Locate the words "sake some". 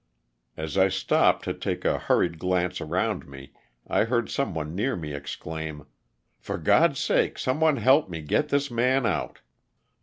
6.99-7.59